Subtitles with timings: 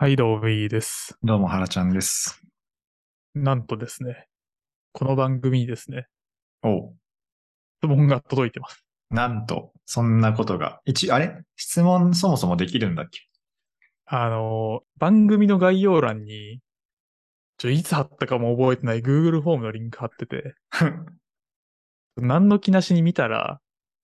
[0.00, 1.18] はい、どうもいいです。
[1.24, 2.40] どうも、はらちゃんです。
[3.34, 4.28] なんとですね、
[4.92, 6.06] この番組にですね、
[6.62, 6.94] おう
[7.82, 8.84] 質問が届いてます。
[9.10, 10.78] なんと、そんなことが。
[10.84, 11.42] 一、あれ？
[11.56, 13.22] 質問そもそもできるんだっけ？
[14.06, 16.60] あの、番組の概要欄に、
[17.56, 20.54] ちょ、いつ貼ったかも覚えてない Google フォームのリンク貼ってて、
[22.14, 23.60] 何の気なしに見たら、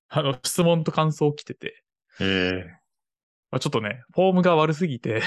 [0.09, 1.85] あの、質問と感想来てて、
[2.19, 2.65] え
[3.53, 5.23] まあ、ちょっとね、フォームが悪すぎて、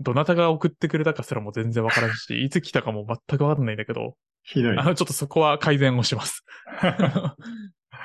[0.00, 4.82] どなたが送ってくれたかすらも全然わからんし、 いつ来たかも全くわかんないんだけど、ひどいあ。
[4.82, 6.44] の、ちょっとそこは改善をします。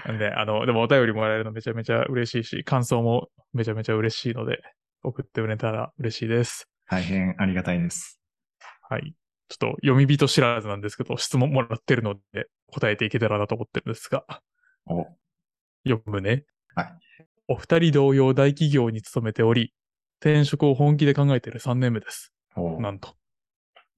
[0.05, 4.62] なんで、あの、でもお便りもらえるのめちゃめちゃ嬉しいし、感想もめちゃめちゃ嬉しいので、
[5.04, 6.70] 送ってくれたら嬉しいです。
[6.90, 8.20] 大変ありがたいです。
[8.90, 9.14] はい。
[9.50, 14.26] ちょっと読み人知らずなんですけど、質問もらってるので、答えていけたらなと思ってるんですが、
[14.86, 15.08] お
[15.86, 16.44] 読むね。
[16.76, 17.00] はい。
[17.48, 19.73] お二人同様大企業に勤めており、
[20.20, 22.34] 転職を本気で考えている3年目です。
[22.56, 23.16] おなんと。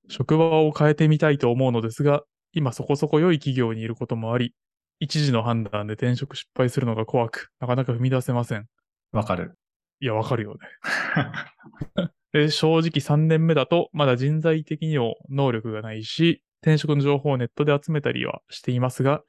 [0.10, 4.54] 職場を変えてみたいと思うのですが、今そこそこ良い企業にいることもあり、
[5.00, 8.66] 一時の判断で転職失敗するのが怖く、なかなか踏み出せません。
[9.12, 9.56] わかる。
[10.02, 12.10] いや、わかるよね。
[12.32, 19.24] で正直3年目だと、まだ人材的にも能力がないし、転職の情報をネットで集めたりはしていますが、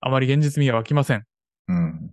[0.00, 1.24] あまり現実味が湧きません。
[1.68, 2.10] うん。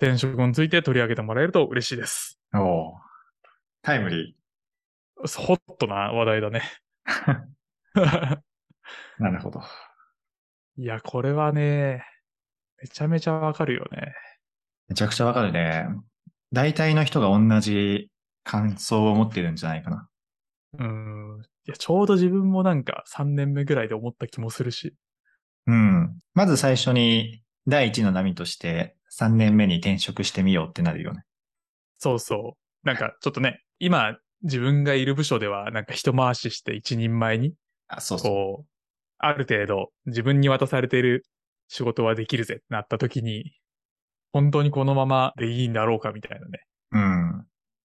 [0.00, 2.40] 転職について取り上げてもらえると嬉しいです。
[2.54, 3.11] おう
[3.82, 4.36] タイムリ
[5.16, 6.62] ホットな話題だね。
[7.94, 8.38] ー。
[9.18, 9.60] なるほど。
[10.76, 12.04] いや、これはね、
[12.80, 14.14] めちゃめちゃわかるよね。
[14.88, 15.86] めちゃくちゃわかるね。
[16.52, 18.08] 大体の人が同じ
[18.44, 20.08] 感想を持ってるんじゃないかな。
[20.78, 21.42] うん。
[21.66, 24.94] いや、ちょうど自分もなんか3年目ぐらいで思った気もするし。
[25.66, 26.18] うん。
[26.34, 31.22] まず最初に第一の波として3年目に転職してみようってなるよね。
[31.98, 32.86] そうそう。
[32.86, 37.52] なんかちょっとね、今自分がいる部署ではなんか一回しして一人前に、
[37.88, 38.30] あ、そうそう。
[38.30, 38.66] こう、
[39.18, 41.26] ある程度自分に渡されている
[41.66, 43.56] 仕事はできるぜってなった時に、
[44.32, 46.60] 本当にこのままでいいんだろうかみたいなね。
[46.92, 47.00] うん。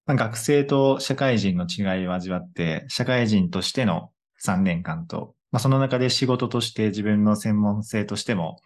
[0.06, 4.10] まあ学生と社会人の違いを味わって、社会人としての
[4.44, 8.60] 3年間と、まあ、その中で仕事として自分の専門性としても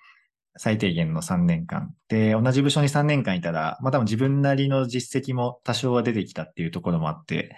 [0.56, 1.94] 最低限の3年間。
[2.08, 7.56] で、同じ部署に3年間いたら、まあ、多分自分なりの実績も多少は出てきたっていうところもあって、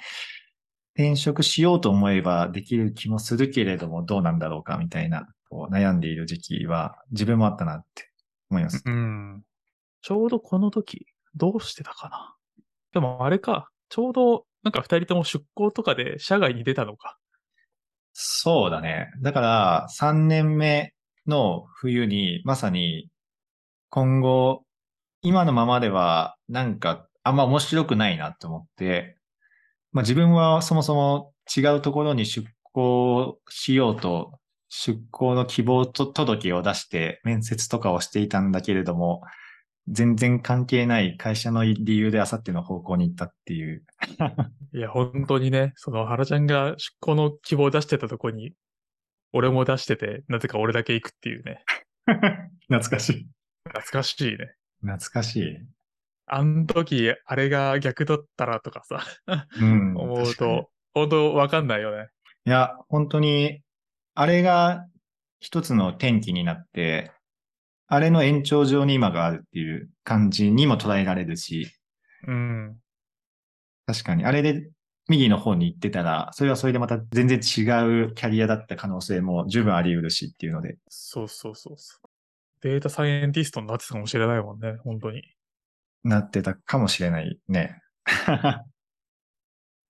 [0.94, 8.10] 転職しようと思えばできる気もするけれどもどうなんだろうかみたいな、こう悩んでいる時期は自分もあったなって
[8.50, 8.82] 思います。
[8.84, 9.42] うん。
[10.00, 12.36] ちょうどこの時、どうしてたかな。
[12.92, 17.18] でもあれか、ちょうどなんか二人とも出向とかで社外に出たのか。
[18.12, 19.10] そうだね。
[19.20, 20.94] だから、3年目
[21.26, 23.10] の冬に、まさに、
[23.90, 24.64] 今後、
[25.22, 29.16] 今のままでは、なんか、あんま面白くないなと思って、
[29.92, 39.22] まあ自分はそもそも違うところに出向しようと、出向の希望と届を出して面接とかをしていたんだけれども、
[39.88, 43.84] 全然関係ない会社の理由であさっての方向に行ったっていう。
[44.74, 48.52] いや、本当にね、その原ちゃんが出向の希望を出してたとこに、
[49.36, 51.64] 俺も出してて、なぜか俺だけ行くっていうね。
[52.70, 53.26] 懐かしい。
[53.64, 54.54] 懐かしいね。
[54.80, 55.58] 懐かしい。
[56.26, 59.04] あん時、あれが逆だったらとかさ、
[59.60, 59.96] うん。
[59.96, 62.10] 思うと、本当わかんないよね。
[62.46, 63.60] いや、本当に、
[64.14, 64.86] あれが
[65.40, 67.10] 一つの転機になって、
[67.88, 71.68] あれの延長上に今があるっていう感じにも捉えられるし、
[72.28, 72.76] うん。
[73.86, 74.70] 確かに、あれで
[75.08, 82.08] 右の方に行ってたら、それはそれでまた全然違うキャリアだった可能性も十分あり得るしっていうので、そうそうそうそう。
[82.62, 85.22] データサイエンティストになってたかもしれないもんね、本当に。
[86.04, 87.80] なってたかもしれないね。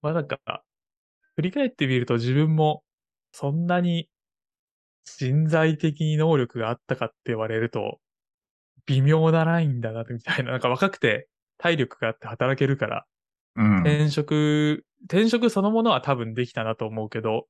[0.02, 0.38] まあなんか、
[1.36, 2.82] 振り返ってみると自分も、
[3.30, 4.08] そんなに
[5.04, 8.00] 人材的に能力があったかって言われると、
[8.86, 10.52] 微妙なラインだな、みたいな。
[10.52, 13.06] なんか若くて体力があって働けるから、
[13.56, 13.76] うん。
[13.82, 17.46] 転職、転職そのものは多分できたなと思うけど、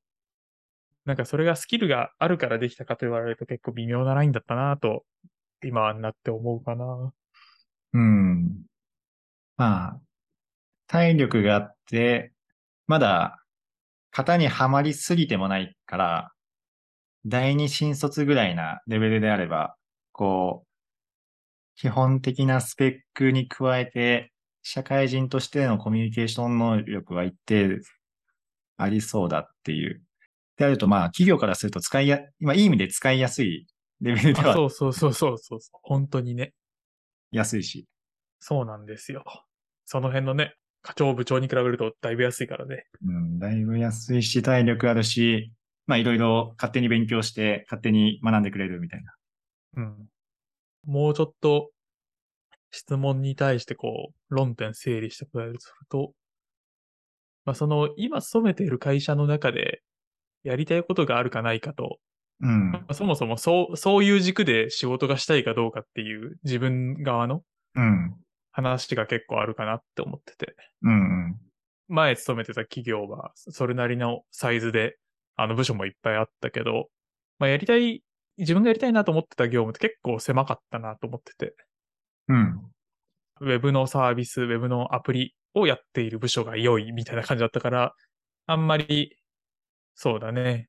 [1.05, 5.05] なんかそれがスキルがあるからできたかと言われると結構微妙なラインだったなと、
[5.63, 7.13] 今になって思うかな。
[7.93, 8.63] うん。
[9.57, 10.01] まあ、
[10.87, 12.33] 体力があって、
[12.87, 13.43] まだ
[14.11, 16.33] 型にはまりすぎてもないから、
[17.27, 19.77] 第二新卒ぐらいなレベルであれば、
[20.13, 20.69] こう、
[21.77, 24.33] 基本的なスペックに加えて、
[24.65, 27.81] 社会人としてのコミュニケーション能力は一定
[28.79, 30.03] ありそうだっていう。
[30.57, 33.67] であると、まあ、企業からすると使いや、今いい意味で使いやすい
[34.01, 35.81] レベルではあそうそうそうそうそうそう。
[35.83, 36.55] 本当にね。
[37.31, 37.87] 安いし。
[38.41, 39.25] そうなんですよ。
[39.85, 42.87] その辺のね、課長部長に比べるとだいぶ安いからね。
[43.07, 45.53] うん、だいぶ安いし、体力あるし、
[45.87, 49.15] まあいろいろ勝手に勉強して、勝手に学んでくれるみたいな。
[49.77, 50.09] うん。
[50.87, 51.71] もうちょっと
[52.75, 56.13] 質問に対してこう、論点整理してくれるとすると、
[57.45, 59.83] まあその今勤めている会社の中で
[60.43, 61.99] やりたいことがあるかないかと、
[62.41, 62.85] うんま。
[62.89, 67.43] あそもそもそう、そういう軸で仕事がしたいかどうかっていう自分側の
[67.77, 68.15] うん。
[68.53, 70.55] 話が結構あるかなって思ってて。
[70.83, 70.93] うん。
[70.93, 71.37] うん。
[71.89, 74.97] 前勤めてた企業は、それなりのサイズで、
[75.37, 76.89] あの部署もいっぱいあったけど、
[77.39, 78.03] まあやりたい、
[78.39, 81.55] 自分がやりたいなと思ってた業務って結構狭かったなと思ってて、
[82.29, 82.61] うん。
[83.41, 87.95] ウェブのサービス、ウェブのアプリをやっている部署が良いみたいな感じだったから、
[88.47, 89.17] あんまり、
[89.95, 90.69] そうだね、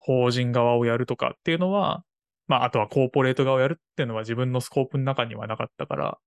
[0.00, 2.04] 法人側をやるとかっていうのは、
[2.48, 6.18] まああとはコーポレート側をやるっていうのは自分のスコープの中にはなかったから、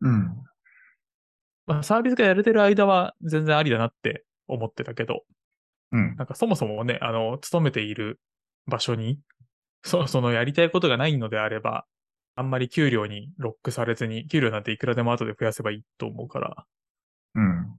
[0.00, 0.44] うん。
[1.66, 5.22] まあサービスがやれてる間は全然ありだなって思ってたけど、
[5.92, 6.16] うん。
[6.16, 8.20] なんかそもそもね、あの、勤めている
[8.66, 9.18] 場所に、
[9.82, 11.86] そそのやりたいことがないのであれば、
[12.36, 16.66] あんまり給料にロックされずに、給料なんていくらでも後で増やせばいいと思うから、
[17.34, 17.78] うん。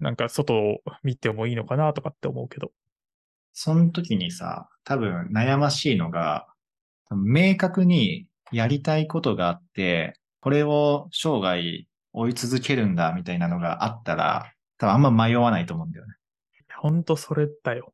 [0.00, 2.70] なんか外を見てもいいのかなとかって思うけど。
[3.52, 6.46] その時にさ、多分悩ましいのが、
[7.10, 16.14] 明確にやりたいことがあって、これを生涯追い続けるんだみたいなのがあったら、多分あんま迷わないと思うんだよね。
[16.76, 17.92] ほんとそれだよ。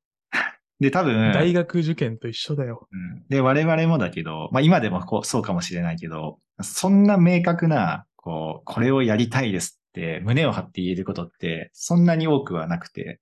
[0.85, 2.87] で、多分、大学受験と一緒だよ。
[2.93, 13.19] うんで、我々もだけど、まあ今でもこうそうかもしれないけど、そんな明確な、こう、これをやりたいですって胸を張って言えることって、そんなに多くはなくて、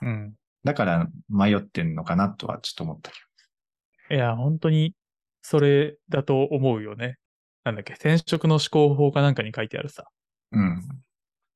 [0.00, 0.32] うん。
[0.64, 3.10] だから迷ってんのかなとはちょっと思った
[4.08, 4.94] けいや、本当に、
[5.42, 7.18] それだと思うよね。
[7.64, 10.04] なんだっけ、転職の思考法かなんかに書いてあるさ。
[10.52, 10.58] ど。
[10.58, 10.82] うん。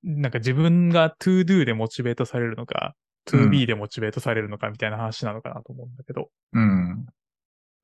[0.02, 2.94] なんか自分が to do でモチベートされるのか、
[3.32, 7.06] うん to be でモチベートされるのかみたいな話なのかなと思うんだけど、うん。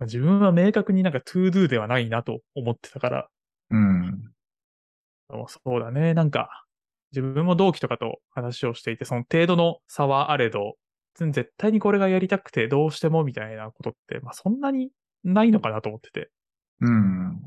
[0.01, 3.29] 自分は明確になんか to do ではないなと思ってたから、
[3.71, 4.31] うん。
[5.31, 6.65] そうそうだね、なんか、
[7.13, 10.75] 自分も同期とかと話をしていて、その程度の差はあれど、
[11.15, 14.91] 絶対にこれがやりたくてどうしてもみたいなことって、まあそんなに
[15.23, 16.31] ないのかなと思ってて。
[16.81, 17.41] うん。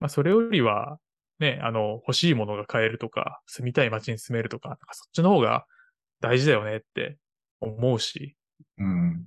[0.00, 0.98] まあそれよりは、
[1.38, 5.66] ね、あの、欲しいものが買えるとか、住みたい街に住めるとか、なんかそっちの方が
[6.20, 7.16] 大事だよねって
[7.60, 8.36] 思うし、
[8.78, 9.26] うん。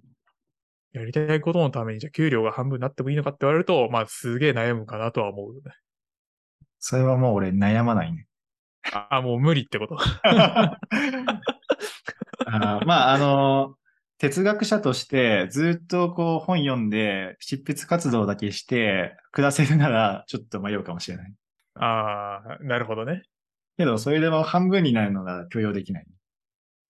[0.93, 5.71] やりたいことのためにじゃあ給料が半分になってもいいのかって言われると、まあすげえ悩むかなとは思うよね。
[6.79, 8.27] それはもう俺悩まないね。
[9.09, 9.97] あ、もう無理ってこと。
[12.45, 13.75] あーまあ、あの、
[14.17, 21.33] 哲学者としてずっとこう本読んで執筆活動だけして暮らせるならちょっと迷うかもしれない。
[21.75, 23.23] ああ、なるほどね。
[23.77, 26.05] けど、それでも半分になるのが許容できない。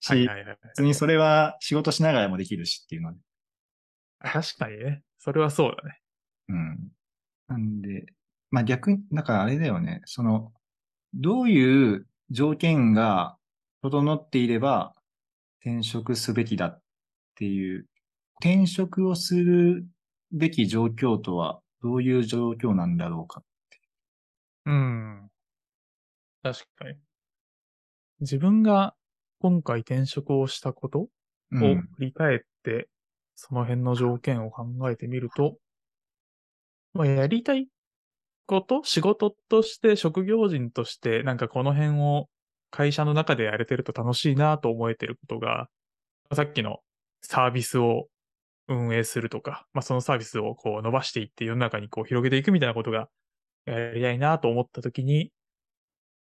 [0.04, 0.58] し、はいはいはい。
[0.76, 3.20] 別にそれは仕事しながらもできるしっていうので。
[4.20, 5.04] 確かにね。
[5.18, 6.00] それはそうだね。
[6.50, 6.92] うん。
[7.48, 8.06] なんで、
[8.52, 10.02] まあ逆に、だからあれだよね。
[10.06, 10.52] その、
[11.14, 13.38] どういう条件が
[13.82, 14.94] 整っていれば
[15.62, 16.82] 転職すべきだっ
[17.36, 17.88] ていう、
[18.42, 19.86] 転職をする
[20.34, 23.42] べき状況とはどういう状況なんだろうか。
[24.66, 25.30] うん。
[26.42, 26.98] 確かに。
[28.20, 28.96] 自分が
[29.44, 31.10] 今回転職をしたことを
[31.51, 31.90] うん。
[31.98, 32.88] 振り返って、
[33.36, 35.58] その辺の条件を考えてみると、
[36.94, 37.68] まあ、やりたい
[38.46, 42.29] こと仕事として、職業人として、なんかこの辺を
[42.72, 45.68] 会社の中でやれてると楽しいなと思えてることが、
[46.34, 46.79] さっきの
[47.22, 48.08] サービスを
[48.70, 53.10] 運営するとか、まあ、そのサービスをこう伸ばしていって世の中にこう広げていくみたいなことが
[53.65, 55.32] やりたいなと思ったときに、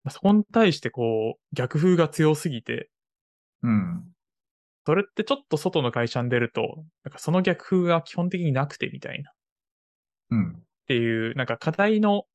[0.04, 2.88] まあそこに対してこう逆風が強すぎて、
[3.62, 4.12] うん。
[4.86, 9.30] それってちょっと外の会社に出ると、なんかその逆風が基本的になくてみたいな。
[9.30, 9.34] っ
[10.30, 10.62] うん。
[10.86, 12.26] ていう、なんか課題の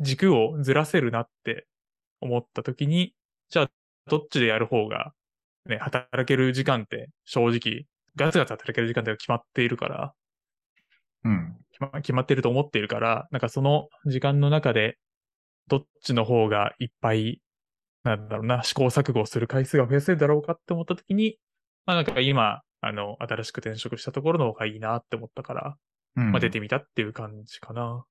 [0.00, 1.66] 軸をずらせるなって
[2.20, 3.14] 思った時に、
[3.50, 3.70] じゃあ
[4.08, 5.12] どっちでやる方が、
[5.66, 7.86] ね、働ける時間って正直、
[8.16, 10.14] ガツガツ働ける時間って決まっているから、
[11.24, 11.56] うん。
[11.72, 14.98] 決ま決まってると思っているから、なんかその時間の中で、
[15.68, 17.40] どっちの方がいっぱい、
[18.02, 21.38] なんだろうな、試行錯誤する回数が増やせるだろうかって思った時に、
[21.86, 25.76] まあなんか今、あの、新しく転職したところの方がいいなって思ったから、
[26.16, 26.32] うん。
[26.32, 28.04] まあ出てみたっていう感じかな。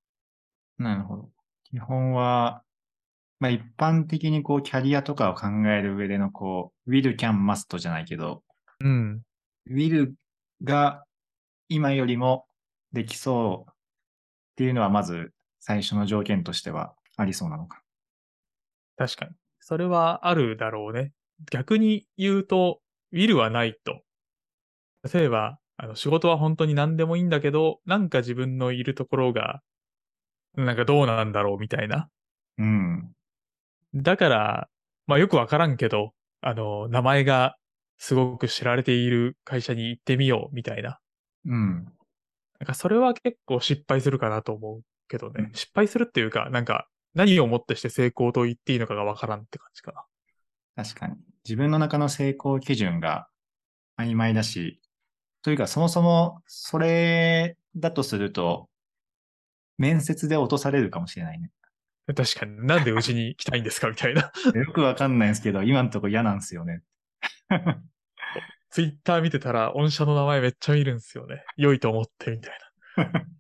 [0.78, 1.30] なるほど。
[1.72, 2.64] 基本は、
[3.40, 8.44] まあ一般的にこうキャリアとかを考える上でのこう、will, can, must じゃないけど、
[8.82, 9.22] うん。
[9.70, 10.12] will
[10.64, 11.04] が
[11.68, 12.46] 今よりも
[12.94, 13.74] できそうっ
[14.56, 17.82] ていうのはまず最初の条件としてはありそうなのか。
[18.98, 19.32] 確かに。
[19.70, 21.12] それはあるだろうね。
[21.52, 22.80] 逆に言うと、
[23.12, 24.02] ウィルはないと。
[25.14, 29.62] 例えば、あの、仕事は本当に何でもいいんだけど、なんか自分のいるところが、
[30.56, 32.10] なんかどうなんだろうみたいな。
[32.58, 33.12] うん。
[33.94, 34.70] だから、
[35.06, 37.56] まあよくわからんけど、あの、名前が
[38.00, 40.98] すごく知られている会社に行ってみようみたいな。
[41.46, 41.84] うん。
[42.60, 45.44] なんかそれは結構失敗するかなと思うけどね。
[45.44, 50.06] うん失敗するっていうか、なんか何をもってして成功と言っていいのかがわからんって感じかな。
[50.84, 51.16] 確かに。
[51.44, 53.28] 自分の中の成功基準が
[53.98, 54.80] 曖昧だし、
[55.42, 58.70] というかそもそもそれだとすると、
[59.78, 61.52] 面接で落とされるかもしれないね。
[62.16, 64.32] 確かに、なんでうちに来たいんですかみたいな。
[64.56, 66.82] よくわかんないんですけど、今のところ嫌なんですよね。
[68.70, 71.44] ツイッター見てたら、御社の名前めっちゃ見るんですよね。
[71.56, 72.60] 良いと思って、みたい
[72.98, 73.12] な。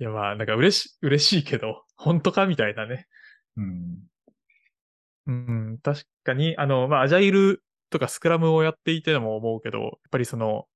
[0.00, 3.06] いや、まあ、なんか嬉し、嬉しいけど、 本当かみたいなね。
[3.56, 3.98] うん。
[5.26, 10.66] うん、確かに、あの、まあ、アジャイルとかスクラムをやっていても思うけど、やっぱりその、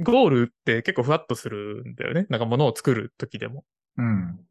[0.00, 2.26] ゴールって結構ふわっとするんだよね。
[2.28, 3.64] なんか物を作るときでも。
[3.96, 4.46] うん。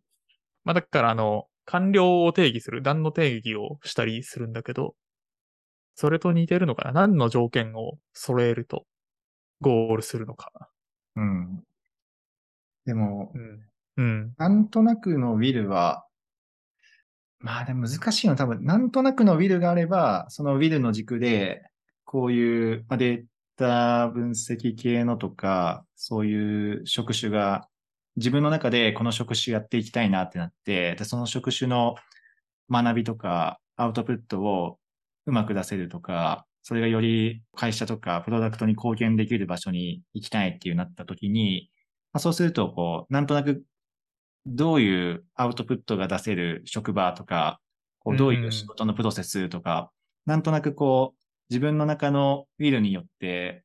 [0.63, 4.95] まあ、だから、あの、完了を定義する、段の定義をしたりするんだけど、
[5.95, 8.85] それと似てるのかな何の条件を揃えると、
[9.61, 10.51] ゴールするのか
[11.15, 11.63] うん。
[12.85, 13.41] でも、な。
[13.41, 13.74] うん。
[13.97, 14.33] うん。
[14.37, 16.05] なんとなくのウィルは、
[17.39, 21.63] まあでも難しいのは多分、なんとなくのウィルがあれば、そのウィルの軸で、
[22.05, 23.25] こういうまあデー
[23.57, 27.67] タ分析系のとか、そういう職種が、
[28.17, 31.95] 自分の中でこの職種やっていきたいなってなって、でその職種の
[32.71, 34.79] 学びとかアウトプットを
[35.25, 41.69] うまく出せるとか、それがより会社とかプロダクトに貢献できる場所に行きたいっていうなった時に、
[42.13, 43.63] まあ、そうすると、こう、なんとなく、
[44.45, 47.59] どういうアウトプットが出せる職場とか、
[47.99, 49.91] こうどういう仕事のプロセスとか、
[50.25, 53.63] なんとなくこう、自分の中のウィルによって、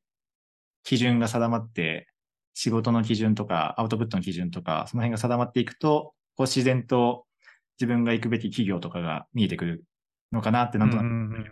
[0.83, 2.07] 基準が定まって、
[2.53, 7.25] 仕事の基準とか、アウトプットの基準とか、その辺が定まっていくと、こう自然と
[7.79, 9.85] 自分が行くべき企業とかが見えてくる
[10.31, 11.45] のかなって、なんとなくうんうんうん。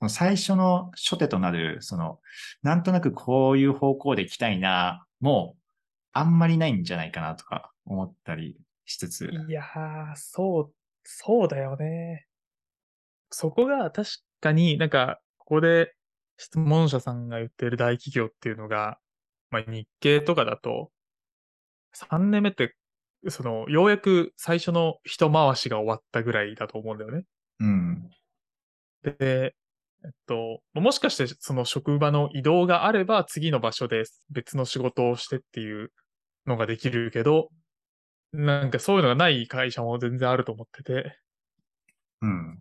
[0.00, 2.20] その最初の初手となる、その、
[2.62, 5.60] なんとなくこういう方向で行きたいな、もう、
[6.12, 9.30] あんまりないんじゃないかなとか思ったりしつつ。
[9.48, 10.72] いやー、そう、
[11.04, 12.26] そうだよね。
[13.30, 15.94] そこが確かになんか、ここで
[16.36, 18.98] 質問者さんが言ってる大企業っていうのが、
[19.50, 20.90] まあ日経とかだと、
[21.94, 22.74] 3年目って、
[23.28, 27.24] その、ようやく最初の一回しが終わったぐらいだと思うんだよね。
[27.60, 28.10] うん。
[29.02, 29.54] で、
[30.04, 35.92] えっと、もしかしてその職場の移動があれば次の場所で別の仕事をしてっていう
[36.46, 37.48] のができるけど、
[38.32, 41.18] なんかそういうのがない会社も全然あると思ってて、
[42.20, 42.58] うん。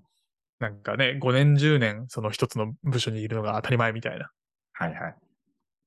[0.59, 4.31] なんかね、5年10年その一つの部署にいるのが当たり前みたいな。
[4.73, 5.15] はいはい。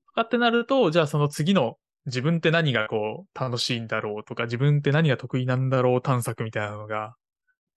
[0.08, 7.14] とかってなると、じゃあその次の自分って何がこう楽しいんだろうとか、自分って何が得意なんだろう探索みたいなのが、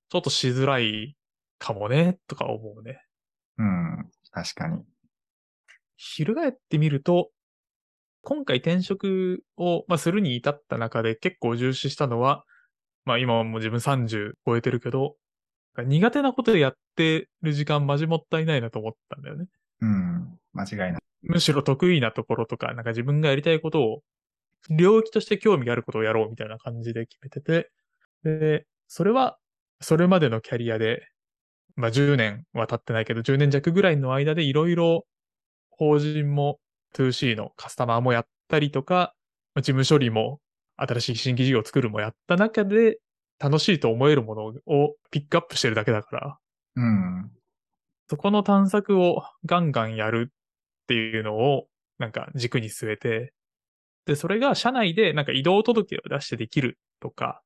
[0.10, 1.16] ちょっとしづらい
[1.58, 3.02] かもね、とか思うね。
[3.58, 4.10] うん。
[4.32, 4.84] 確かに。
[5.98, 7.32] 翻ってみると、
[8.24, 12.46] 今回転職を、まあ、するに至った中で結構重視したのは、
[13.06, 15.18] まあ今はもう自分30超えてるけど、
[15.78, 19.46] 苦手なことやってる時間マジもったいないなと思ったんだよね。
[19.82, 20.40] うん。
[20.54, 21.02] 間違いない。
[21.24, 24.02] むしろ得意なところとか、なんか自分がやりたいことを、
[24.70, 27.72] 領域として興味があることをやろうみたいな感じで決めてて、
[28.24, 29.38] で、それは、
[29.82, 31.06] それまでのキャリアで、
[31.76, 35.06] まあ10年は経ってないけど、10年弱ぐらいの間でいろいろ
[35.72, 36.60] 法人も
[36.94, 39.14] 2C のカスタマーもやったりとか、
[39.56, 40.40] まあ事務処理も
[40.78, 43.00] 新しい新規事業を作るもやった中で、
[43.40, 46.38] 楽しいと思えるものをピックアップしてるだけだから、
[46.76, 47.32] うん。
[48.10, 50.34] そこの探索をガンガンやるっ
[50.88, 53.34] ていうのをなんか軸に据えて、
[54.06, 57.42] で、それが社内でなんか移動届を出してできるとか、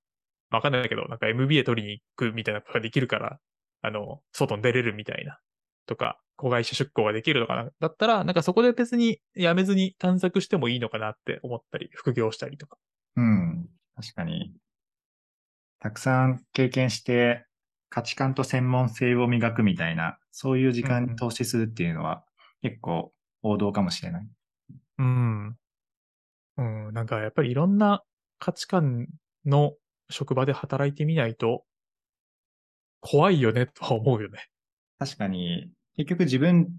[0.49, 3.39] わかんないけど、なんか MBA 取りに行くみたいなことができるから、
[3.81, 5.39] あの、外に出れるみたいな、
[5.87, 12.77] とか、子会社出向ができるとかな、だったら、なんかそこで別に辞めずに探索してもいいのかなって思ったり、副業したりとか。
[13.15, 13.67] うん。
[13.95, 14.53] 確かに。
[15.79, 17.45] たくさん経験して、
[17.89, 22.23] 価値観と専門性を磨くみたいな、そういう時間に投資するっていうのは、
[22.61, 24.27] 結構王道かもしれない。
[24.99, 25.57] うん。
[26.57, 28.03] うん、なんかやっぱりいろんな
[28.39, 29.07] 価値観
[29.45, 29.73] の
[30.09, 31.63] 職場で働いてみないと、
[32.99, 34.49] 怖いよねとは思うよね。
[34.99, 36.69] 確かに、結局自分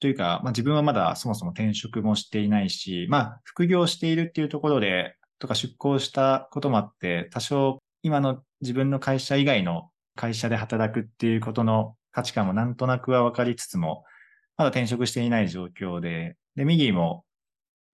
[0.00, 14.04] というか、まあ自分はまだそもそも転職もしていないし、まあ副業しているっていうところで、とか出向したこともあって、多少今の自分の会社以外の会社で働くっていうことの価値観もなんとなくは分かりつつも、
[14.56, 17.24] まだ転職していない状況で、で、右も、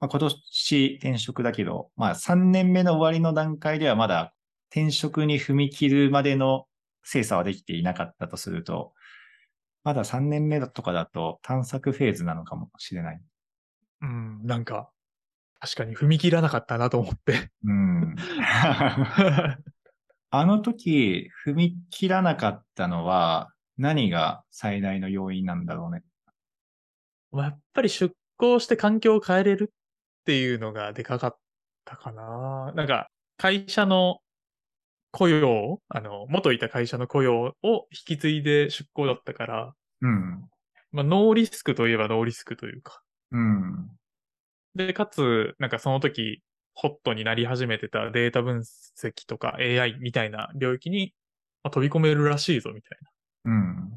[0.00, 4.34] まあ、今年転職だけど、まあ3年目の終わりの段階ではまだ
[4.70, 6.66] 転職に踏み切るまでの
[7.02, 8.92] 精査はできていなかったとすると、
[9.86, 13.20] まだ3年目とかだと探索フェーズなのかもしれない。
[14.02, 14.90] うん、なんか、
[15.60, 17.52] 確かに踏み切らなかったなと思って。
[17.64, 18.16] うん。
[20.30, 26.02] あの時、踏み切らなかったのは、何が最大の要因なんだろうね。
[27.30, 29.74] まあやっぱり出向して環境を変えれるっ
[30.24, 31.38] ていうのがでかかっ
[31.84, 32.72] たかな。
[32.74, 34.18] なんか、会社の
[35.10, 40.48] 雇用、あの、元いた会社の雇用を引き継いで出向だったから、うん。
[40.92, 43.02] まあ、ノーリスクといえばノーリスクというか。
[43.32, 43.88] うん。
[44.74, 46.42] で、かつ、なんかその時、
[46.74, 51.14] ホットになり始めてたデータ分析とか AI みたいな領域に、
[51.62, 52.98] まあ、飛び込めるらしいぞ、みたい
[53.44, 53.52] な。
[53.52, 53.92] うん。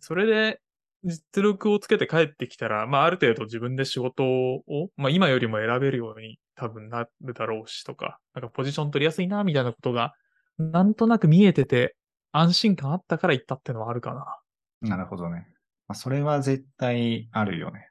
[0.00, 0.60] それで、
[1.04, 4.62] 実力をつけて帰ってきたら、まあある程度自分で仕事を、
[4.96, 10.12] まあ今よりも選べるように多分なるだろうしとか、なんかポジション取りやすいな、みたいなことが、
[10.58, 11.96] なんとなく見えてて、
[12.32, 14.14] 安心感あったから行ったってのはあるか
[14.80, 14.88] な。
[14.88, 15.46] なるほどね。
[15.88, 17.88] まあ、それは絶対あるよね。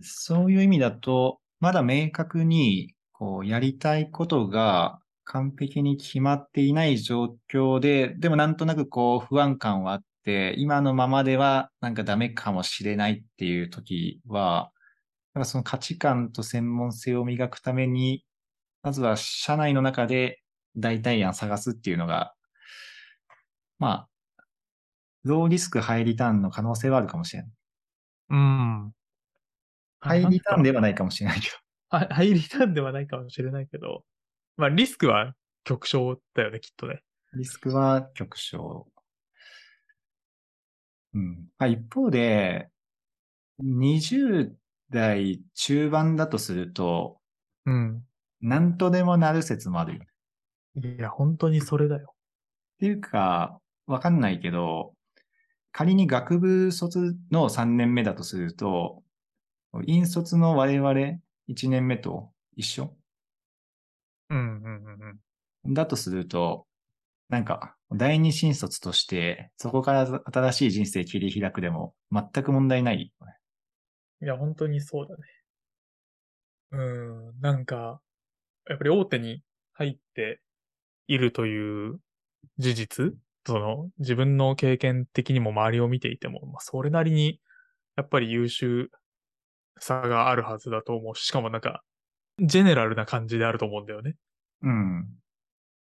[0.00, 14.72] そういう意味だと、まだ明確に、こう、やりたいことが完璧に決まっていない状況で、でもなんとなくこう、不安感はあって、今のままではなんかダメかもしれないっていう時は、
[15.34, 18.24] なんかその価値観と専門性を磨くために、
[18.82, 20.40] まずは社内の中で
[20.76, 22.34] 代替案探すっていうのが、
[23.78, 24.42] まあ、
[25.22, 27.50] ローリスクハイリターンの可能性はあるかもしれない。
[28.30, 28.92] うん。
[30.00, 31.56] ハイリターンでではないかもしれないけど。
[31.90, 34.04] ハイリターンではないかもしれないけど、
[34.56, 35.34] まあリスクは
[35.64, 37.02] 極小だよね、きっとね。
[37.34, 38.88] リスクは極小。
[41.14, 41.48] うん。
[41.58, 42.68] まあ、一方で、
[43.62, 44.56] 20
[44.90, 47.18] 代中盤だとすると、
[47.66, 48.02] うん。
[48.40, 50.06] なんとでもなる説もあるよね。
[50.96, 52.14] いや、本当にそれだよ。
[52.14, 54.94] っていうか、わかんないけど、
[55.72, 59.02] 仮に学部卒の3年目だとすると、
[59.86, 60.90] 引卒の我々
[61.48, 62.96] 1年目と一緒？
[64.30, 65.20] うんうんうん
[65.64, 65.74] うん。
[65.74, 66.66] だとすると、
[67.28, 73.34] なんか、第二新卒として、そこから新しい人生切り開くでも全く問題ないよね。
[74.22, 75.22] いや、本当にそうだね。
[76.72, 78.00] うん、なんか、
[78.68, 80.40] やっぱり大手に入って
[81.08, 82.00] いるという
[82.58, 83.14] 事実
[83.46, 87.40] その、自分の経験的にも周りを見ていても、まあ、それなりに、
[87.96, 88.90] やっぱり優秀
[89.78, 91.26] さがあるはずだと思うし。
[91.26, 91.82] しかもなんか、
[92.38, 94.16] ジェネラルな感じであると思うんだよね。
[94.62, 95.08] うん。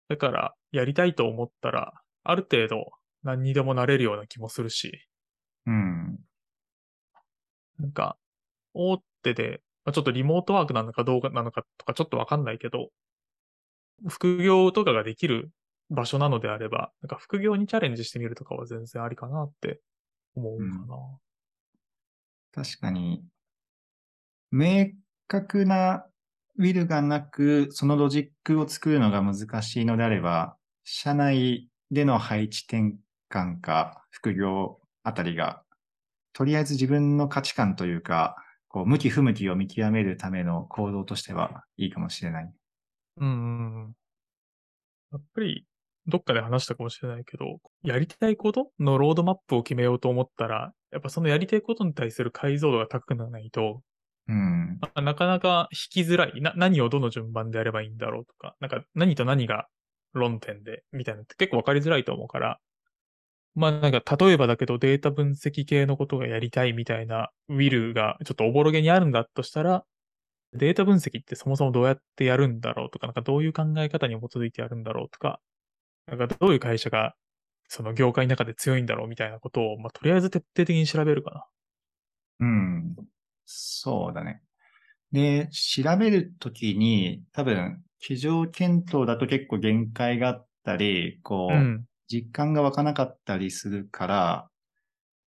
[0.08, 1.92] だから、やりたいと思ったら、
[2.24, 2.90] ある程度
[3.22, 5.06] 何にでもなれるような気もするし。
[5.66, 6.18] うん。
[7.78, 8.16] なんか、
[8.74, 12.90] 大手で、まあ、ちょっとリモートワークなのかどうかなのかとかちょっとわかんないけど、
[14.08, 15.50] 副業とかができる
[15.90, 19.80] 場所なのであれば、なんか副業にチャレンジしてみるとかは全然ありかなって
[20.34, 22.64] 思うかな。
[22.64, 23.24] 確かに、
[24.50, 24.88] 明
[25.26, 26.06] 確な
[26.56, 32.96] ウィルがなく、そのロジックを作るのが難しいのであれば、社内での配置転
[33.30, 35.62] 換か副業あたりが、
[36.32, 38.36] とりあえず自分の価値観というか、
[38.68, 42.52] こう、向き不向きを見極めるための行動としてはいいかもしれない。
[43.16, 43.94] うん。
[45.12, 45.66] やっぱり、
[46.06, 53.82] どっかで話したかもしれないけど、やりたいことのロードマップを決めようと思ったら、やっぱそのやりたいことに対する解像度が高くならないと、
[54.26, 54.84] うん。
[54.94, 56.40] ななかなか引きづらい。
[56.40, 59.66] な、何をどの順番でやればいいんだろうとか、なんか何と何が
[60.12, 62.58] 論点で、みたいなのって結構わかりづらいと思うから、
[63.58, 69.84] まあなんか例えばだけどデータ分析系のことがやりたいみたいなウィルがちょっとおぼろげにあるんだとしたら、
[70.54, 75.40] データ分析ってそもそもどうやってやるんだろうとか、なんかどういう考え方に基づいてやるんだろうとか、
[76.06, 77.16] なんかどういう会社が
[77.68, 81.46] その業界の中で強いんだろうみたいなことを、まあとりあえず徹底的に調べるかな。
[82.40, 82.96] うん。
[83.44, 84.42] そうだね。
[85.12, 91.87] で、調べるときに、多分、机上検討だと結構限界があったり、こう、うん。
[92.08, 94.48] 実感が湧かなかったりするから、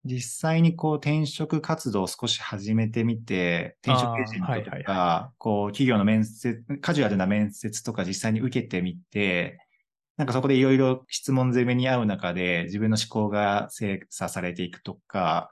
[0.04, 9.60] 実際にこう転職活動を少し始めてみて、転職エージェントとあーはいはいか、こう企業の面接、カジュアルな面接とか実際に受けてみて、
[10.18, 15.52] なんかそこでいろいろ質問攻めに合う中で自分の思考が精査されていくとか、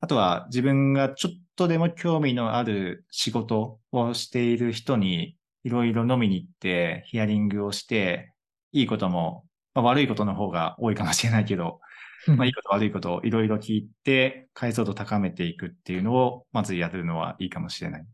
[0.00, 8.32] あとは自分がちょっとでも興味のある仕事をしている人にいろいろ飲みに行ってヒアリングをして、
[8.72, 9.44] いいことも、
[9.76, 11.80] まあ、悪いことの方が多いかもしれないけど、
[12.26, 18.06] まあいいこと悪いことをいろいろ聞いて、解像度高めていくっていうのを、まずやるのはいいかもしれない。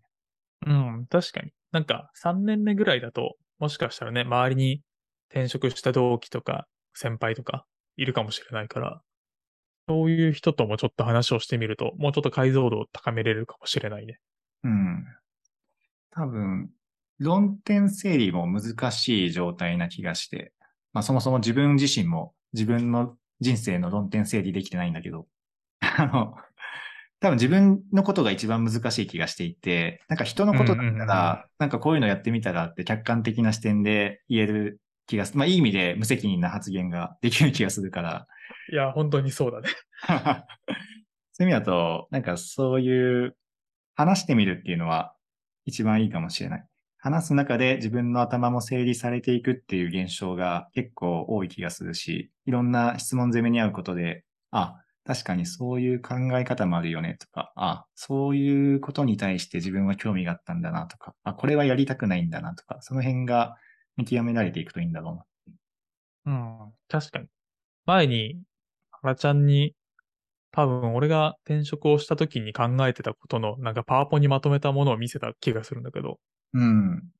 [0.66, 1.52] うん、確かに。
[1.70, 4.82] なんか3年目ぐらいだと、もしかしたらね、周りに
[5.30, 7.64] 転職した同期とか先輩とか
[7.96, 9.00] いるかもしれないから、
[9.88, 14.18] そういう人ともちょっと話をしてみると、もうちょっと解像度を高めれるかもしれないね。
[14.64, 15.04] うん。
[16.10, 16.70] 多分、
[17.18, 20.52] 論点整理も難しい状態な気がして、
[20.92, 25.26] まあそもそも自分自身も自分の人生の論点整理できてないんだけど、
[25.80, 26.36] あの、
[27.20, 35.38] 多分自分のことが一番難しい気がしていて、なんか人のことだったら、なんかこういうのやってみたらって客観的な視点で言える気がする。
[35.38, 38.26] まあいい意味で無責任な発言ができる気がするから、
[38.72, 39.68] いや、本当にそうだね。
[41.32, 43.36] そういう意味だと、なんかそういう
[43.94, 45.14] 話してみるっていうのは
[45.64, 46.66] 一番いいかもしれない。
[47.04, 63.56] 話す中で自分の頭も整理されていくっていう現象が結構多い気がするし、いろんな質問攻めに合うことで、あ、確かにそういう考え方もあるよねとか、あ、そういうことに対して自分は興味があったんだなとか、あ、これはやりたくないんだなとか、その辺が
[63.96, 65.24] 見極められていくといいんだろ
[66.24, 66.34] うな。
[66.64, 67.26] うん、確かに。
[67.84, 68.40] 前に、
[68.92, 69.74] 原ちゃんに、
[70.52, 76.20] 多分俺が転職をした時に考えてたことの、なんかパワポにまとめたものを見せた気がするんだけど、
[76.54, 77.12] うん。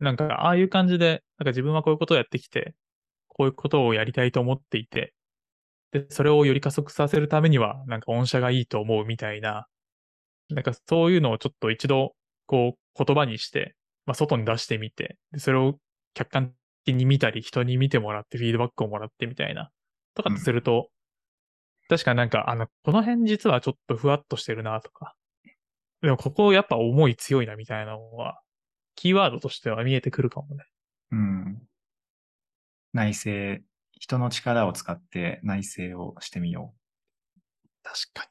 [0.00, 2.74] なんかああいう感じで、なんか自分はこういうことをやってきて、
[3.28, 5.14] こういうことをやりたいと思っていて、
[5.92, 9.66] で、それをより加速させるためには、なんか御社がいいと思うみたいな、
[10.50, 12.14] なんかそういうのをちょっと一度、
[12.46, 13.74] こう言葉にして、
[14.06, 15.76] まあ外に出してみて、でそれを
[16.14, 16.54] 客観
[16.86, 19.70] 的に見たり、人に見てもらってフィードバックをもらってみたいな、
[20.14, 20.90] とかってすると、
[21.88, 25.14] 確かなんか、あの、この辺実はちょっとふわっとしてるなとか、
[26.02, 28.40] でもここやっぱ思い強いなみたいなのは、
[28.94, 30.64] キーワードとしては見えてくるかもね。
[31.12, 31.62] うん。
[32.92, 33.58] 内省、
[33.98, 36.74] 人の力を使って内省をしてみよ
[37.82, 38.28] 確かに。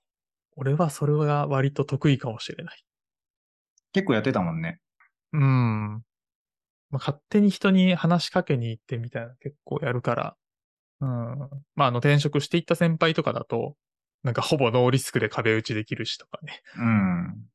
[0.56, 2.78] 俺はそれが割と得意かもしれない。
[2.80, 3.94] う。
[3.94, 4.80] 結構やってたもんね。
[5.34, 5.42] うん。
[6.90, 10.36] まあ、勝手に人に話しかけに行ってみたいな結構やるから。
[11.02, 11.10] うん。
[11.76, 13.76] まあ、あの転職していった先輩とかだと、
[14.24, 16.62] なんかほぼノーリスクで壁打ちできるしとかね。
[16.78, 17.48] うん。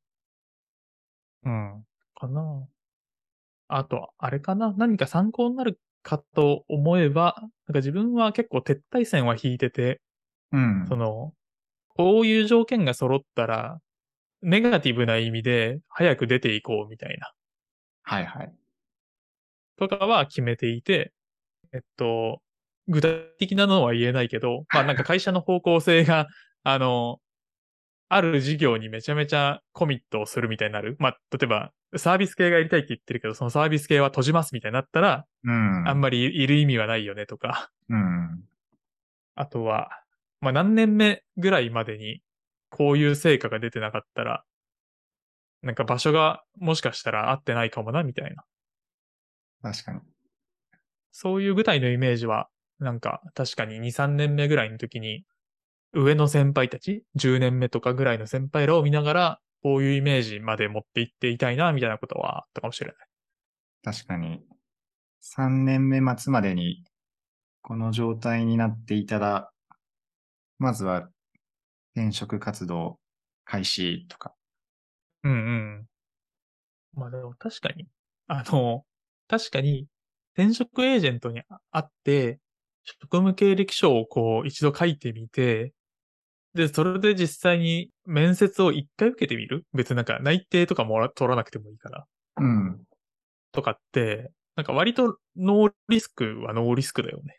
[1.45, 1.85] うん。
[2.15, 2.67] かな。
[3.67, 4.73] あと、あれかな。
[4.77, 10.01] 何か参考になるかと思えば、なんか自分は結構撤退線は引いてて、
[10.51, 10.85] うん。
[10.87, 11.33] その、
[11.89, 13.79] こういう条件が揃ったら、
[14.41, 17.31] ネガティブな意味で早く出ていこうみたいな、
[18.03, 18.53] はいはい。
[19.77, 21.13] とかは決めていて、
[21.73, 22.41] えっと、
[22.87, 26.27] 具体的なのは言えないけど、まあなんか会社の方向性が、
[26.63, 27.19] あの、
[28.09, 30.95] ある事業にめちゃめちゃコミットをするみたいになる。
[30.99, 35.87] まあ、例えば、サービス系がやりたいって言ってるけど、そのサービス系は閉じますみたいになったら、うん。
[35.87, 38.43] あんまりいる意味はないよねとか、うん。
[39.35, 39.89] あとは、
[40.41, 42.21] まあ何年目ぐらいまでに
[42.69, 44.43] こういう成果が出てなかったら、
[45.61, 48.43] なんか場所がもしかしたら合ってないかもなみたいな。
[49.61, 49.99] 確かに。
[51.11, 55.23] そういう具体のイメージは、なんか確かに2、3年目ぐらいの時に、
[55.93, 62.95] 上の先輩たち、10年目とかぐらいの先輩らを見ながら、こういうイメージまで持っていっていたいな、みたいなことはあったかもしれない。
[63.83, 64.41] 確かに。
[65.21, 66.83] 3年目末までに、
[67.61, 69.51] この状態になっていたら、
[70.57, 71.09] まずは
[71.95, 72.99] 転職活動
[73.45, 74.33] 開始とか。
[75.23, 75.85] うんうん。
[76.93, 77.87] まあでも確かに、
[78.27, 78.83] あの、
[79.27, 79.87] 確かに
[80.33, 82.39] 転職エージェントに会って、
[82.83, 85.73] 職務経歴書をこう一度書いてみて、
[86.53, 89.65] で、それで実際に面接を一回受けてみる？
[89.73, 92.05] 別になんか内定とかもら取らなくてもいいから。
[92.37, 92.81] うん。
[93.51, 97.35] とかって、なんか割とノーリスクはノーリスクだよね。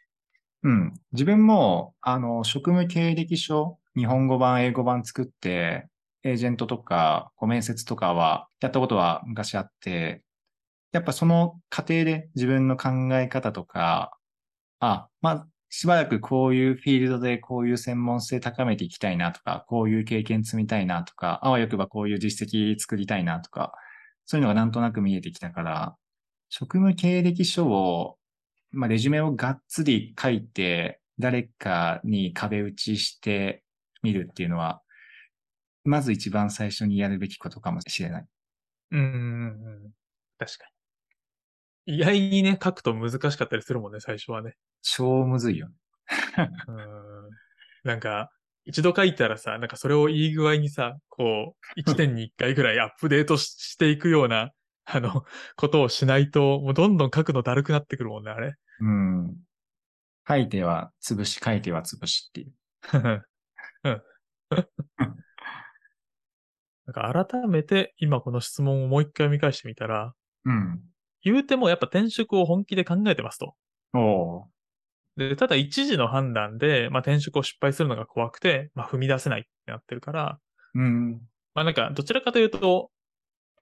[0.64, 0.92] うん。
[1.12, 5.86] 自分も、あの、職務経歴書、日本語版、英語版作って、
[6.24, 10.22] エージェントとか、こう面接とかは、やったことは昔あって、
[10.92, 14.16] やっぱその過程で自分の考え方とか、
[14.80, 23.72] あ、まあ、しばらくこういうフィールドでこういう専門性高めていきたいなとか、こういう経験積みたいなとか、あわよくばこういう実績作りたいなとか、
[24.24, 25.96] そういうのがなんとなく見えてきたから、
[26.48, 28.18] 職務経歴書を
[28.74, 33.62] まあ、レジュメをがっつり書いて、誰かに壁打ちして
[34.02, 34.82] みるっていうのは、
[35.84, 38.26] まず一番最初にやるべきことかもしれない。
[38.90, 39.92] うん。
[40.38, 40.73] 確かに。
[41.86, 44.54] 意外にね、書くと難しかったりするもんね、最初はね。
[44.82, 45.74] 超むずいよね。
[46.68, 47.30] うん。
[47.84, 48.30] なんか、
[48.64, 54.50] 一度書いたらさ、なんかそれをいい具合にさ、こう、一年に一回ぐらいアップデートししていくような、
[54.86, 55.24] あの、
[55.56, 58.54] ことをしないと、もうどんどん書くのだるくなってくるもんね、あれ。
[58.80, 59.36] うん。
[60.26, 62.52] 書いては潰し、書いては潰しっていう。
[63.84, 64.02] うん。
[66.86, 70.82] なんか改めて今この質問をもう一回見返してみたら、うん。
[71.24, 73.54] 言うてもやっぱ転職を本気で考えてますと。
[75.16, 80.38] で、ただ一時の判断で、まあ、転職を失敗するのが怖くて、まあ、踏み出せないってなってるから、
[80.74, 81.20] うん。
[81.54, 82.90] まあなんか、どちらかというと、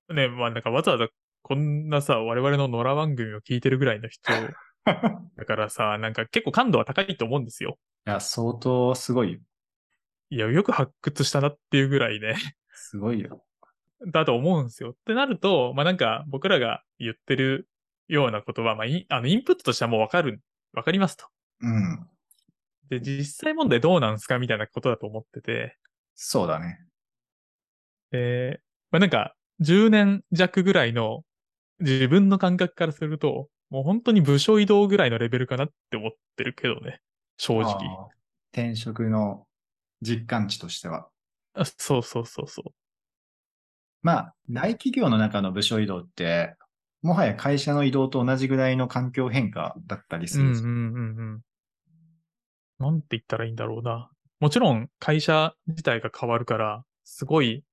[0.08, 1.08] ね、まあなんかわざわざ
[1.42, 4.32] こんなさ、我々の野良番組を聞いてるぐらいの人
[4.84, 7.78] だからさ、なんか結構感度は高いと思うんですよ。
[8.06, 9.40] いや、相当すごいよ。
[10.30, 12.36] いや、よく発掘したなっていうぐらいね、
[12.72, 13.44] すごいよ。
[14.10, 14.90] だと思うんですよ。
[14.90, 17.68] ってなると、まあなんか僕らが言ってる
[18.08, 20.40] ようなことは、まあインあのインプットとしてはもうわかる、
[20.72, 21.26] わかりますと。
[21.60, 22.06] うん。
[22.88, 25.76] で、実際問題どうなんすかみたいなことだと思ってて、
[26.14, 26.78] そうだね。
[28.10, 28.60] で、
[28.90, 31.22] まあなんか、10年弱ぐらいの
[31.80, 37.00] 自分の感覚からすると、もう本当に部署移動ぐらいのレベルかなって思ってるけどね。
[37.38, 37.78] 正直。
[38.52, 39.46] 転職の
[40.02, 41.08] 実感値としては。
[41.54, 42.70] あそうそうそうそう。
[44.02, 46.56] まあ、大企業の中の部署移動って、
[47.02, 50.66] もはや会社の移動と同じぐらいの環境変化だったりするじゃん。
[50.66, 51.40] うんうんうんうん。
[52.78, 54.10] なんて言ったらいいんだろうな。
[54.40, 57.64] もちろん会社自体が変わるから、すごい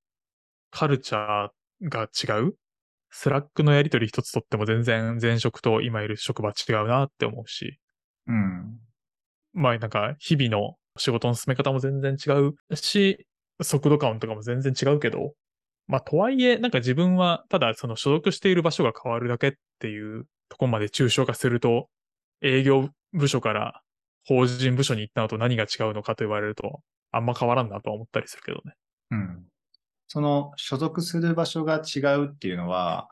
[0.72, 2.56] カルチャーが違う。
[3.12, 7.80] Slack のやりとり一つとっても全然前職と今いる職場違うなって思うし。
[8.28, 8.78] うん。
[9.54, 13.26] まあなんか日々の仕事の進め方も全然違うし、
[13.62, 15.34] 速度感とかも全然違うけど、
[15.90, 21.90] まあとはいえ、なんか自分はただその所属している場所が変わるだけっていうとこまで抽象化すると、
[22.42, 23.82] 営業部署から
[24.26, 28.76] 法人部署に行ったのと何が違うのかと言われると、あんま変わらんなとは思ったりするけどね。
[29.12, 29.44] うん。
[30.08, 33.08] その所属する場所が違うっていうのは、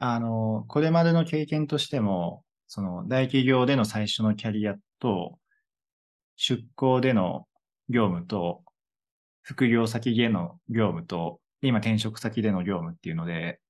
[0.00, 5.38] あの、これまでの経験としても、その大企業での最初のキャリアと、
[6.36, 7.46] 出向での
[7.88, 8.62] 業務と、
[9.42, 13.60] 副業先での業務と、今転職先での業務っていうので、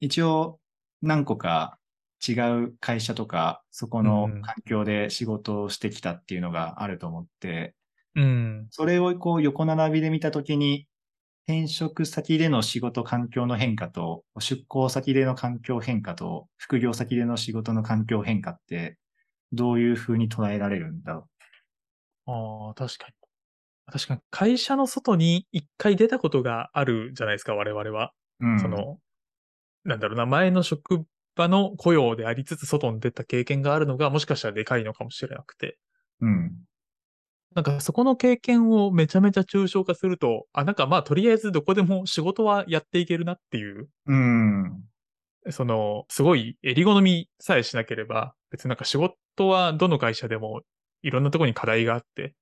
[0.00, 0.60] 一応
[1.02, 1.78] 何個か
[2.26, 2.32] 違
[2.64, 7.76] う会社とか、そこの環境で仕事をしてきたっていうのがあると思って、
[8.14, 8.70] うん。
[8.70, 10.86] それをこう横並びで見たときに、
[11.48, 18.98] 転職先での仕事環境の変化と、出向先での環境変化と、副業先での仕事の環境変化って、
[19.52, 21.28] どういうふうに捉えられるんだろ
[22.26, 23.25] ああ、確かに。
[23.86, 28.12] 確かに会社の外に一回出たことがあるじゃないですか、我々は。
[28.40, 28.46] う。
[28.46, 28.60] うん。
[28.60, 28.98] その、
[29.84, 31.04] なんだろうな、前の職
[31.36, 35.78] 場の雇用でありつつ外に出た経験があるのがもしかしたらでかいのかもしれなくて。
[36.20, 36.66] うん。
[37.54, 44.88] なんかそこの経験をめちゃめちゃ抽象化すると、あ、なんかまあとりあえずどこでも仕事はやっていけるなっていう、うん。
[45.50, 50.62] その、すごい襟好みさえしなければ、別になんか仕事はどの会社でも
[51.02, 52.34] いろんなところに課題があって、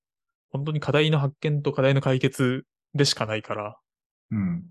[0.54, 2.64] 本当に課題の発見と課題の解決
[2.94, 3.76] でしかないから、
[4.30, 4.62] うん。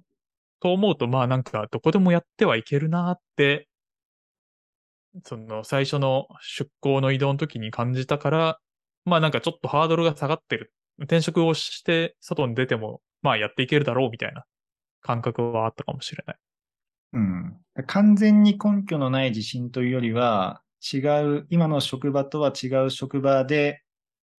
[0.61, 3.67] と思うと、まあなんかどこでもやってはいけるなって、
[5.25, 8.59] その最初の出向の移動の時に感じたから、
[9.03, 10.71] まあなんかちょっとハードルが下がってる。
[11.01, 14.45] 転職をして外に出ても、まあやっていけるだろうみたいな
[15.01, 16.37] 感覚はあったかもしれない。
[17.11, 17.57] うん。
[17.87, 20.61] 完全に根拠のない自信というよりは、
[20.93, 23.83] 違う、今の職場とは違う職場で、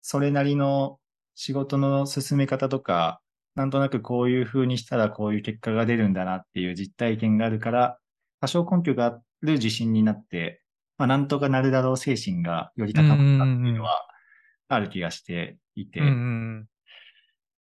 [0.01, 0.99] それなりの
[1.35, 3.21] 仕事の進め方とか、
[3.55, 7.99] なんとなくこういう風にしたらこういう結果が出るんだなっていう実体験があるから、
[8.41, 10.63] 多少根拠がある自信になって、
[10.99, 14.07] まあなんとかなるだろう精神がより高まったっていうのは
[14.69, 16.19] ある気がしていて、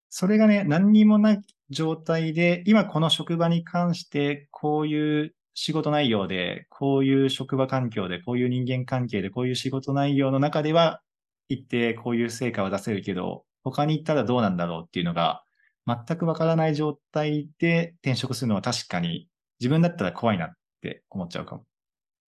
[0.08, 11.02] それがね、何にもない状態で、今この職場に関して、こういう仕事内容で、こういう職場環境で、こういう人間関係で、こういう仕事内容の中では、
[11.48, 15.42] 一定こういう成果は出せるけど、他に行ったらどうなんだろうっていうのが、
[15.86, 19.28] 全くわからない状態で転職するのは確かに、
[19.60, 20.50] 自分だったら怖いなっ
[20.82, 21.66] て思っちゃうかも。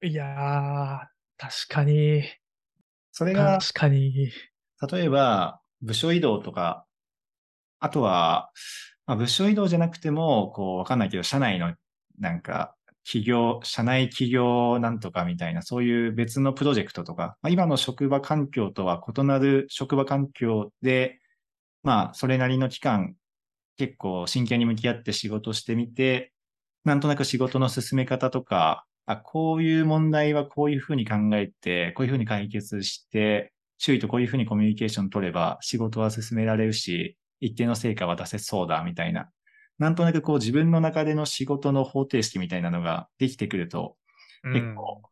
[0.02, 0.10] うん。
[0.10, 1.06] いやー、
[1.38, 2.24] 確かに、
[3.12, 4.30] それが、確かに。
[4.90, 6.86] 例えば、部署移動とか、
[7.78, 8.50] あとは、
[9.06, 11.74] まあ、部署移動じゃなくても、こう、わかんないけど、社内の、
[12.18, 21.20] なんか、企業、社内企業なんとかみたいな、そういう別のプロジェクトとか、まあ、今の職場環境とは異なる職場環境で、
[21.82, 23.16] まあ、それなりの期間、
[23.76, 26.32] 結構真剣に向き合って仕事してみて、
[26.84, 39.28] なんとなく仕事の進め方とか、あ、こういう問題はこういうふうに考えて、こういうふうに解決して、周囲とこういうふうにコミュニケーション取れば仕事は進められるし、一定の成果は出せそうだ、みたいな。
[39.78, 43.96] なんとなくこう自分の中での仕事の方程式みたいなのができてくると、
[44.44, 45.02] うん結構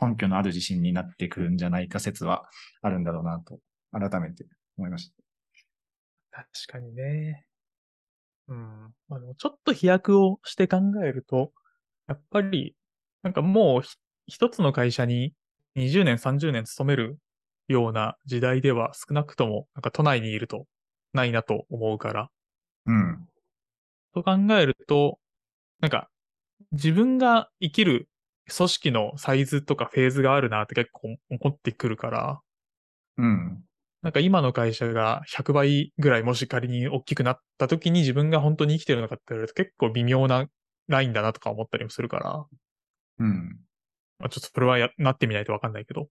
[0.00, 2.48] 根拠のある自信になってくるんじゃないか説は
[2.82, 3.58] あるんだろうなと、
[3.92, 5.17] 改めて思いました。
[6.66, 7.44] 確かにね。
[8.48, 8.94] うん。
[9.08, 11.52] まあ、でもちょっと飛躍をして考えると、
[12.06, 12.74] やっぱり、
[13.22, 13.96] なんかもうひ
[14.26, 15.34] 一つの会社に
[15.74, 17.18] 20年、30年勤める
[17.68, 20.66] ような時代では少なくとも、なんか都内にいると
[21.12, 22.30] ないなと思うから、
[22.86, 23.28] うん。
[24.14, 25.18] と考えると、
[25.80, 26.10] なんか、
[26.72, 28.08] 自分が生きる
[28.54, 32.40] 組織のサイズとかフェーズがあるなって結構思ってくるから、
[33.18, 33.64] うん。
[34.08, 40.46] なんか今の会社が100倍ぐらいもし仮に大きくなった時に自分が本当に生きてるのかって言われると結構微妙な
[40.86, 42.46] ラインだなとか思ったりもするから、
[43.18, 43.58] うん。
[44.18, 46.08] まあ、ちょっとそれはやなってみないとわかんないけど。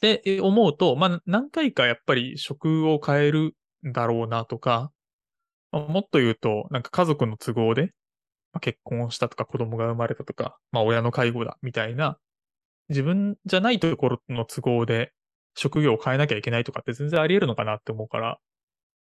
[0.00, 4.92] で、え思うと、まあ何回かやっぱり職を変えるんだろうなとか、
[5.72, 7.86] まあもっと言うと、なんか家族の都合で、
[8.52, 12.16] まあ、結婚したとか子供が生まれたとか、まあ親の介護だみたいな、
[12.90, 15.13] 自分じゃないところの都合で
[15.54, 18.38] 職業を変えなきゃいけないとかって全然あり得るのかなって思うから、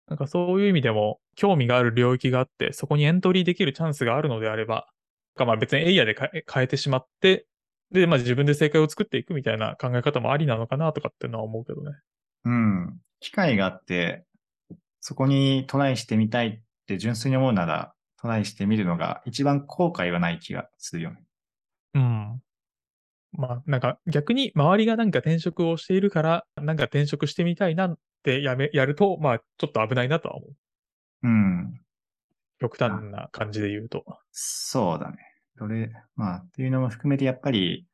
[0.09, 4.87] なんかそういう意味でも興味がある領域があって、そこにエントリーできるチャンスがあるのであれば、
[5.35, 7.47] かまあ別にエイヤで変え変えてしまって、
[7.91, 11.93] で、まあ自分で正解を作っていくみたいな考え方もありなのかなとかっていうのは思うけどね。
[12.45, 12.99] うん。
[13.21, 14.25] 機会があって、
[15.01, 21.25] そこにトライしてみたいって純粋に思うなら、トライしてみるのが一番後悔はない気がするよね。
[21.95, 22.43] うん。
[23.33, 30.51] まあなんか逆に周りがなんか転職をしているから、なんか転職してみたいなってやめ、やると、まあちょっと危ないなとは思う。
[31.25, 31.81] うん。
[32.61, 34.05] 極端な感じで言うと。
[34.31, 35.17] そうだね。
[35.59, 37.87] それ、まあ、っていうのも含めてやっぱり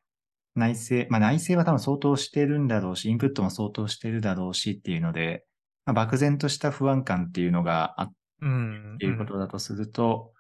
[0.55, 5.45] 内政、まあ内政は多分相当してるんだろうし、インプットも相当してるだろうしっていうので、
[5.87, 8.97] まあ、漠然とした不安感っていうのがあっうん。
[9.01, 10.33] ていうことだとすると、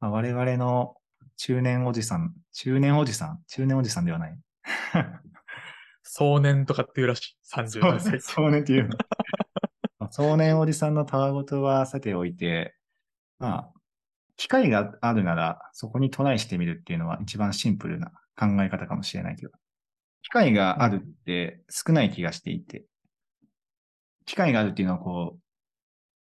[0.00, 0.94] まあ、我々の
[1.38, 4.38] 中年おじさん、中年おじさん、中年おじさんではない。
[6.02, 7.36] 壮年とかっていうらしい。
[7.54, 8.20] 30代歳って。
[8.20, 8.90] そうねっていう
[10.10, 12.74] 壮年おじさんのたわごとはさておいて、
[13.38, 13.72] まあ、
[14.36, 19.52] 機会があるなら、そこにトライしてみるっていうのは一番シンプルな考え方かもしれないけど。
[20.22, 22.84] 機会があるって少ない気がしていて、
[24.26, 25.40] 機会があるっていうのはこう、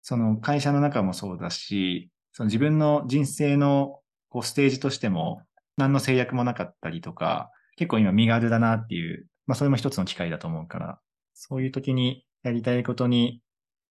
[0.01, 4.01] その会社の中もそうだし、その自分の人生の
[4.35, 5.43] こうステージとしても
[5.77, 10.99] 何の制約もなかったりとか、結構今身軽だなっていう、まあそれも一つの機会だと思うから、
[11.35, 13.41] そういう時にやりたいことに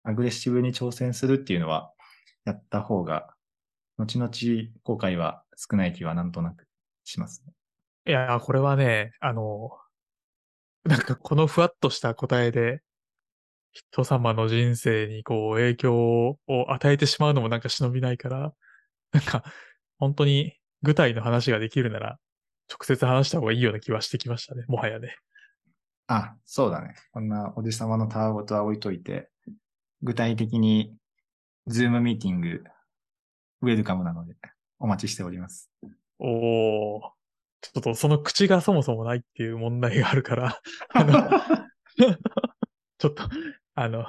[0.04, 1.90] アグレッシブに挑戦するっていうのは
[2.44, 3.26] やった方が、
[3.96, 4.30] 後々
[4.84, 6.68] 後悔は少ない気はなんとなく
[7.02, 7.52] しますね。
[8.06, 9.70] いや、これはね、あの、
[10.84, 12.80] なんかこのふわっとした答えで、
[13.72, 18.52] 人様の人生にこう影響を与えてしまうのもなんか忍びないから、
[19.10, 19.42] なんか
[19.98, 22.18] 本当に具体の話ができるなら、
[22.70, 25.16] 直接話した方がいいような気はしてきましたね、もはやね。
[26.06, 26.94] あ、そうだね。
[27.12, 29.28] こんなおじさまのたわごとは置いといて、
[30.02, 30.94] 具体的に
[31.66, 32.62] ズームミーティング、
[33.62, 34.36] ウェルカムなので
[34.78, 35.70] お待ちしております。
[36.18, 37.00] おー、
[37.60, 40.60] ちょっとその口がそもそもないっていう問題があるから、
[40.94, 41.28] あの、
[42.98, 43.22] ちょっと、
[43.74, 44.06] あの、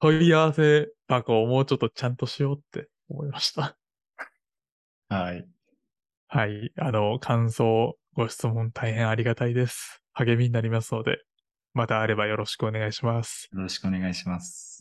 [0.00, 3.76] 問い合わせ箱をもうちょっとちゃんとしようって思いました。
[5.12, 5.46] はい。
[6.28, 6.72] はい。
[6.78, 10.00] あの、感想、ご質問大変ありがたいです。
[10.14, 11.18] 励みになりますので、
[11.74, 13.48] またあればよろしくお願いします。
[13.52, 14.71] よろしくお願いします。